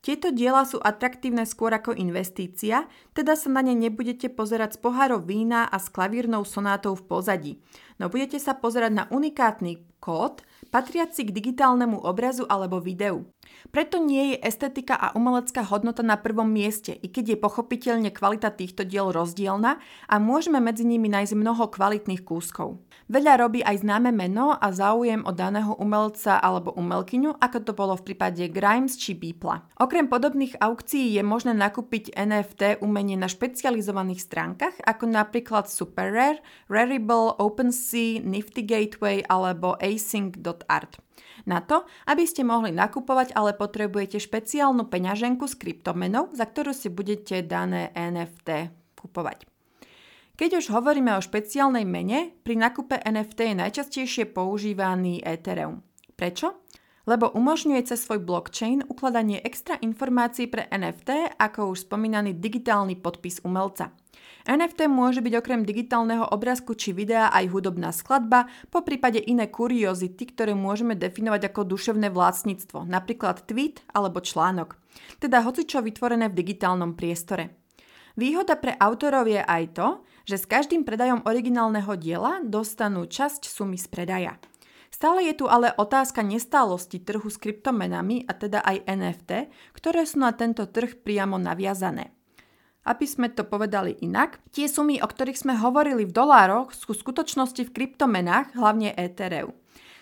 Tieto 0.00 0.32
diela 0.32 0.64
sú 0.64 0.80
atraktívne 0.80 1.44
skôr 1.44 1.76
ako 1.76 1.92
investícia, 1.92 2.88
teda 3.12 3.36
sa 3.36 3.52
na 3.52 3.60
ne 3.60 3.76
nebudete 3.76 4.32
pozerať 4.32 4.80
z 4.80 4.88
pohárov 4.88 5.20
vína 5.28 5.68
a 5.68 5.76
s 5.76 5.92
klavírnou 5.92 6.40
sonátou 6.48 6.96
v 6.96 7.04
pozadí, 7.04 7.52
no 8.00 8.08
budete 8.08 8.40
sa 8.40 8.56
pozerať 8.56 8.92
na 8.96 9.04
unikátny 9.12 9.89
kód, 10.00 10.42
patriaci 10.72 11.28
k 11.28 11.34
digitálnemu 11.34 12.00
obrazu 12.00 12.48
alebo 12.48 12.80
videu. 12.80 13.28
Preto 13.70 14.00
nie 14.00 14.34
je 14.34 14.42
estetika 14.46 14.96
a 14.96 15.12
umelecká 15.12 15.66
hodnota 15.66 16.00
na 16.00 16.16
prvom 16.16 16.48
mieste, 16.48 16.96
i 16.96 17.06
keď 17.12 17.36
je 17.36 17.42
pochopiteľne 17.42 18.10
kvalita 18.14 18.48
týchto 18.50 18.88
diel 18.88 19.12
rozdielna 19.12 19.78
a 20.08 20.14
môžeme 20.16 20.58
medzi 20.62 20.86
nimi 20.86 21.10
nájsť 21.12 21.34
mnoho 21.36 21.68
kvalitných 21.68 22.24
kúskov. 22.24 22.80
Veľa 23.10 23.42
robí 23.42 23.58
aj 23.66 23.82
známe 23.82 24.14
meno 24.14 24.54
a 24.54 24.70
záujem 24.70 25.26
o 25.26 25.34
daného 25.34 25.74
umelca 25.82 26.38
alebo 26.38 26.70
umelkyňu, 26.78 27.42
ako 27.42 27.58
to 27.66 27.72
bolo 27.74 27.98
v 27.98 28.06
prípade 28.06 28.46
Grimes 28.54 28.94
či 28.94 29.18
Beepla. 29.18 29.66
Okrem 29.82 30.06
podobných 30.06 30.54
aukcií 30.62 31.18
je 31.18 31.22
možné 31.26 31.50
nakúpiť 31.58 32.14
NFT 32.14 32.78
umenie 32.86 33.18
na 33.18 33.26
špecializovaných 33.26 34.22
stránkach, 34.22 34.78
ako 34.86 35.10
napríklad 35.10 35.66
SuperRare, 35.66 36.38
Rarible, 36.70 37.34
OpenSea, 37.34 38.22
Nifty 38.22 38.62
Gateway 38.62 39.26
alebo 39.26 39.74
async.art. 39.90 41.02
Na 41.48 41.58
to, 41.64 41.88
aby 42.06 42.22
ste 42.28 42.46
mohli 42.46 42.70
nakupovať, 42.70 43.34
ale 43.34 43.56
potrebujete 43.58 44.22
špeciálnu 44.22 44.86
peňaženku 44.86 45.48
s 45.50 45.58
kryptomenou, 45.58 46.30
za 46.30 46.46
ktorú 46.46 46.70
si 46.70 46.92
budete 46.92 47.42
dané 47.42 47.90
NFT 47.96 48.70
kupovať. 48.94 49.48
Keď 50.38 50.50
už 50.62 50.72
hovoríme 50.72 51.12
o 51.18 51.24
špeciálnej 51.24 51.84
mene, 51.84 52.32
pri 52.46 52.56
nakupe 52.56 52.96
NFT 52.96 53.52
je 53.52 53.56
najčastejšie 53.60 54.24
používaný 54.32 55.20
Ethereum. 55.20 55.84
Prečo? 56.16 56.60
lebo 57.08 57.32
umožňuje 57.32 57.90
cez 57.90 58.06
svoj 58.06 58.22
blockchain 58.22 58.86
ukladanie 58.86 59.42
extra 59.42 59.74
informácií 59.82 60.46
pre 60.46 60.70
NFT, 60.70 61.34
ako 61.42 61.74
už 61.74 61.90
spomínaný 61.90 62.38
digitálny 62.38 63.02
podpis 63.02 63.42
umelca. 63.42 63.90
NFT 64.48 64.88
môže 64.88 65.20
byť 65.20 65.34
okrem 65.36 65.62
digitálneho 65.68 66.24
obrázku 66.32 66.72
či 66.72 66.96
videa 66.96 67.28
aj 67.28 67.52
hudobná 67.52 67.92
skladba, 67.92 68.48
po 68.72 68.80
prípade 68.80 69.20
iné 69.20 69.52
kuriozity, 69.52 70.32
ktoré 70.32 70.56
môžeme 70.56 70.96
definovať 70.96 71.52
ako 71.52 71.68
duševné 71.68 72.08
vlastníctvo, 72.08 72.88
napríklad 72.88 73.44
tweet 73.44 73.84
alebo 73.92 74.24
článok. 74.24 74.80
Teda 75.20 75.44
hocičo 75.44 75.84
vytvorené 75.84 76.32
v 76.32 76.38
digitálnom 76.40 76.96
priestore. 76.96 77.60
Výhoda 78.18 78.58
pre 78.58 78.74
autorov 78.74 79.28
je 79.30 79.44
aj 79.44 79.64
to, 79.76 79.88
že 80.26 80.36
s 80.42 80.50
každým 80.50 80.82
predajom 80.82 81.22
originálneho 81.24 81.94
diela 81.94 82.42
dostanú 82.42 83.06
časť 83.06 83.46
sumy 83.46 83.78
z 83.78 83.86
predaja. 83.86 84.34
Stále 84.90 85.30
je 85.30 85.34
tu 85.38 85.46
ale 85.46 85.70
otázka 85.70 86.26
nestálosti 86.26 86.98
trhu 86.98 87.30
s 87.30 87.38
kryptomenami 87.38 88.26
a 88.26 88.34
teda 88.34 88.60
aj 88.66 88.84
NFT, 88.90 89.30
ktoré 89.72 90.02
sú 90.02 90.18
na 90.18 90.34
tento 90.34 90.66
trh 90.66 90.98
priamo 91.00 91.38
naviazané. 91.38 92.19
Aby 92.80 93.04
sme 93.04 93.28
to 93.28 93.44
povedali 93.44 93.92
inak, 94.00 94.40
tie 94.56 94.64
sumy, 94.64 94.98
o 94.98 95.06
ktorých 95.06 95.36
sme 95.36 95.54
hovorili 95.60 96.08
v 96.08 96.16
dolároch, 96.16 96.72
sú 96.72 96.96
skutočnosti 96.96 97.68
v 97.68 97.74
kryptomenách, 97.76 98.56
hlavne 98.56 98.96
Ethereu. 98.96 99.52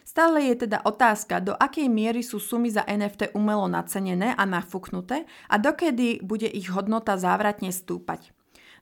Stále 0.08 0.48
je 0.48 0.64
teda 0.64 0.80
otázka, 0.88 1.44
do 1.44 1.52
akej 1.52 1.84
miery 1.90 2.24
sú 2.24 2.40
sumy 2.40 2.72
za 2.72 2.80
NFT 2.88 3.36
umelo 3.36 3.68
nacenené 3.68 4.32
a 4.32 4.48
nafúknuté 4.48 5.28
a 5.52 5.60
dokedy 5.60 6.24
bude 6.24 6.48
ich 6.48 6.72
hodnota 6.72 7.20
závratne 7.20 7.68
stúpať. 7.68 8.32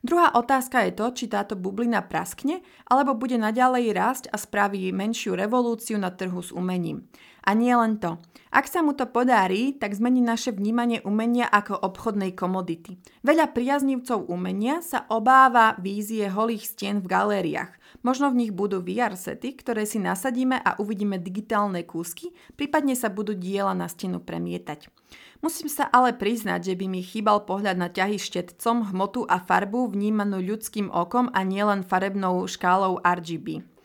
Druhá 0.05 0.37
otázka 0.37 0.85
je 0.85 0.91
to, 0.93 1.05
či 1.13 1.25
táto 1.25 1.57
bublina 1.57 2.05
praskne, 2.05 2.61
alebo 2.85 3.17
bude 3.17 3.35
naďalej 3.41 3.85
rásť 3.93 4.23
a 4.29 4.37
spraví 4.37 4.93
menšiu 4.93 5.33
revolúciu 5.33 5.97
na 5.97 6.13
trhu 6.13 6.39
s 6.41 6.53
umením. 6.53 7.09
A 7.47 7.55
nie 7.55 7.71
len 7.71 7.95
to. 7.95 8.19
Ak 8.51 8.67
sa 8.67 8.83
mu 8.83 8.91
to 8.91 9.07
podarí, 9.07 9.71
tak 9.79 9.95
zmení 9.95 10.19
naše 10.19 10.51
vnímanie 10.51 10.99
umenia 11.07 11.47
ako 11.47 11.79
obchodnej 11.79 12.35
komodity. 12.35 12.99
Veľa 13.23 13.55
priaznivcov 13.55 14.27
umenia 14.27 14.83
sa 14.83 15.07
obáva 15.07 15.79
vízie 15.79 16.27
holých 16.27 16.67
stien 16.67 16.99
v 16.99 17.07
galériách. 17.07 17.71
Možno 18.03 18.27
v 18.35 18.43
nich 18.43 18.51
budú 18.51 18.83
VR 18.83 19.15
sety, 19.15 19.55
ktoré 19.55 19.87
si 19.87 19.95
nasadíme 19.95 20.59
a 20.59 20.75
uvidíme 20.83 21.23
digitálne 21.23 21.87
kúsky, 21.87 22.35
prípadne 22.59 22.99
sa 22.99 23.07
budú 23.07 23.31
diela 23.31 23.71
na 23.71 23.87
stenu 23.87 24.19
premietať. 24.19 24.91
Musím 25.37 25.69
sa 25.69 25.85
ale 25.93 26.17
priznať, 26.17 26.73
že 26.73 26.73
by 26.73 26.85
mi 26.89 27.05
chýbal 27.05 27.45
pohľad 27.45 27.77
na 27.77 27.93
ťahy 27.93 28.17
štetcom, 28.17 28.89
hmotu 28.89 29.23
a 29.29 29.37
farbu 29.37 29.93
vnímanú 29.93 30.41
ľudským 30.41 30.89
okom 30.89 31.29
a 31.29 31.45
nielen 31.45 31.85
farebnou 31.85 32.41
škálou 32.49 32.97
RGB. 33.05 33.76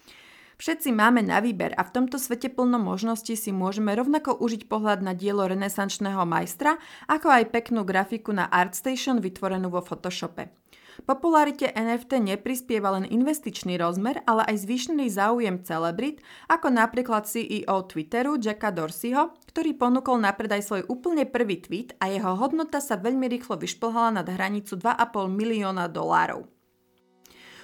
Všetci 0.63 0.95
máme 0.95 1.27
na 1.27 1.43
výber 1.43 1.75
a 1.75 1.83
v 1.83 1.91
tomto 1.91 2.23
svete 2.23 2.47
plno 2.47 2.79
možností 2.79 3.35
si 3.35 3.51
môžeme 3.51 3.99
rovnako 3.99 4.39
užiť 4.39 4.71
pohľad 4.71 5.03
na 5.03 5.11
dielo 5.11 5.43
renesančného 5.43 6.23
majstra, 6.23 6.79
ako 7.11 7.35
aj 7.35 7.51
peknú 7.51 7.83
grafiku 7.83 8.31
na 8.31 8.47
ArtStation 8.47 9.19
vytvorenú 9.19 9.75
vo 9.75 9.83
Photoshope. 9.83 10.55
Popularite 11.03 11.67
NFT 11.75 12.23
neprispieva 12.23 12.95
len 12.95 13.11
investičný 13.11 13.75
rozmer, 13.75 14.23
ale 14.23 14.47
aj 14.55 14.63
zvyšný 14.63 15.11
záujem 15.11 15.67
celebrit, 15.67 16.23
ako 16.47 16.71
napríklad 16.71 17.27
CEO 17.27 17.83
Twitteru 17.91 18.39
Jacka 18.39 18.71
Dorseyho, 18.71 19.35
ktorý 19.51 19.75
ponúkol 19.75 20.23
na 20.23 20.31
predaj 20.31 20.63
svoj 20.63 20.87
úplne 20.87 21.27
prvý 21.27 21.59
tweet 21.59 21.99
a 21.99 22.07
jeho 22.07 22.39
hodnota 22.39 22.79
sa 22.79 22.95
veľmi 22.95 23.27
rýchlo 23.27 23.59
vyšplhala 23.59 24.23
nad 24.23 24.31
hranicu 24.31 24.79
2,5 24.79 25.27
milióna 25.27 25.91
dolárov. 25.91 26.62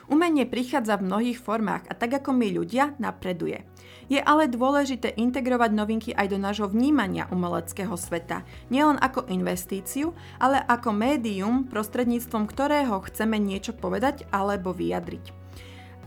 Umenie 0.08 0.48
prichádza 0.48 0.96
v 0.96 1.04
mnohých 1.04 1.36
formách 1.36 1.84
a 1.84 1.92
tak 1.92 2.24
ako 2.24 2.32
my 2.32 2.48
ľudia 2.48 2.96
napreduje. 2.96 3.68
Je 4.08 4.16
ale 4.16 4.48
dôležité 4.48 5.12
integrovať 5.20 5.70
novinky 5.76 6.10
aj 6.16 6.32
do 6.32 6.40
nášho 6.40 6.64
vnímania 6.64 7.28
umeleckého 7.28 7.92
sveta, 7.92 8.40
nielen 8.72 8.96
ako 8.96 9.28
investíciu, 9.28 10.16
ale 10.40 10.64
ako 10.64 10.96
médium, 10.96 11.68
prostredníctvom 11.68 12.48
ktorého 12.48 13.04
chceme 13.04 13.36
niečo 13.36 13.76
povedať 13.76 14.24
alebo 14.32 14.72
vyjadriť. 14.72 15.24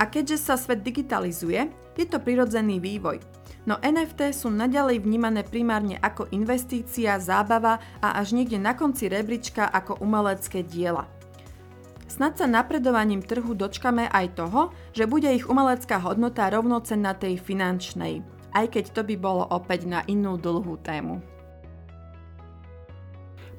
A 0.01 0.09
keďže 0.09 0.49
sa 0.49 0.57
svet 0.57 0.81
digitalizuje, 0.81 1.69
je 1.93 2.05
to 2.09 2.17
prirodzený 2.17 2.81
vývoj. 2.81 3.21
No 3.69 3.77
NFT 3.77 4.33
sú 4.33 4.49
naďalej 4.49 5.05
vnímané 5.05 5.45
primárne 5.45 6.01
ako 6.01 6.25
investícia, 6.33 7.21
zábava 7.21 7.77
a 8.01 8.17
až 8.17 8.33
niekde 8.33 8.57
na 8.57 8.73
konci 8.73 9.05
rebríčka 9.05 9.69
ako 9.69 10.01
umelecké 10.01 10.65
diela. 10.65 11.05
Snad 12.11 12.35
sa 12.35 12.43
napredovaním 12.43 13.23
trhu 13.23 13.55
dočkame 13.55 14.11
aj 14.11 14.35
toho, 14.35 14.75
že 14.91 15.07
bude 15.07 15.31
ich 15.31 15.47
umelecká 15.47 15.95
hodnota 16.03 16.51
rovnocenná 16.51 17.15
tej 17.15 17.39
finančnej, 17.39 18.19
aj 18.51 18.65
keď 18.67 18.85
to 18.91 19.01
by 19.07 19.15
bolo 19.15 19.47
opäť 19.47 19.87
na 19.87 20.03
inú 20.11 20.35
dlhú 20.35 20.75
tému. 20.83 21.23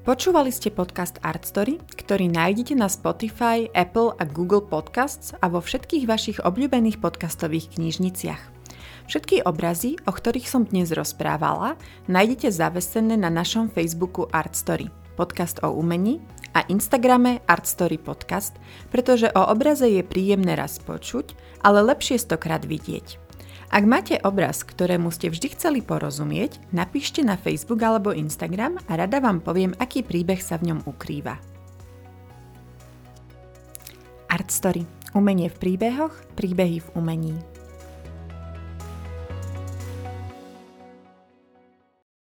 Počúvali 0.05 0.53
ste 0.53 0.69
podcast 0.69 1.17
Artstory, 1.25 1.81
ktorý 1.97 2.29
nájdete 2.29 2.77
na 2.77 2.93
Spotify, 2.93 3.73
Apple 3.73 4.12
a 4.21 4.29
Google 4.29 4.61
Podcasts 4.61 5.33
a 5.41 5.49
vo 5.49 5.65
všetkých 5.65 6.05
vašich 6.05 6.38
obľúbených 6.45 7.01
podcastových 7.01 7.81
knižniciach. 7.81 8.43
Všetky 9.09 9.49
obrazy, 9.49 9.97
o 10.05 10.12
ktorých 10.12 10.45
som 10.45 10.69
dnes 10.69 10.93
rozprávala, 10.93 11.81
nájdete 12.05 12.53
zavesené 12.53 13.17
na 13.17 13.33
našom 13.33 13.73
Facebooku 13.73 14.29
Artstory, 14.29 14.93
podcast 15.17 15.65
o 15.65 15.73
umení, 15.73 16.21
a 16.53 16.65
Instagrame 16.69 17.41
Artstory 17.49 17.97
Podcast, 17.97 18.57
pretože 18.93 19.29
o 19.33 19.43
obraze 19.49 19.88
je 19.88 20.05
príjemné 20.05 20.57
raz 20.57 20.81
počuť, 20.81 21.33
ale 21.65 21.85
lepšie 21.85 22.21
stokrát 22.21 22.65
vidieť. 22.65 23.21
Ak 23.73 23.88
máte 23.88 24.21
obraz, 24.21 24.69
ktorému 24.69 25.09
ste 25.09 25.33
vždy 25.33 25.57
chceli 25.57 25.81
porozumieť, 25.81 26.61
napíšte 26.77 27.25
na 27.25 27.41
Facebook 27.41 27.81
alebo 27.81 28.12
Instagram 28.12 28.77
a 28.85 28.93
rada 29.01 29.17
vám 29.17 29.41
poviem, 29.41 29.73
aký 29.81 30.05
príbeh 30.05 30.45
sa 30.45 30.61
v 30.61 30.73
ňom 30.73 30.85
ukrýva. 30.85 31.41
Artstory. 34.29 34.85
Umenie 35.12 35.53
v 35.53 35.57
príbehoch, 35.61 36.12
príbehy 36.37 36.81
v 36.81 36.88
umení. 36.97 37.52